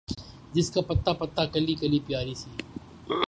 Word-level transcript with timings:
جس 0.53 0.71
کا 0.71 0.81
پتا 0.81 1.13
پتا، 1.13 1.45
کلی 1.45 1.73
کلی 1.73 1.99
پیاری 2.07 2.33
سی 2.35 2.49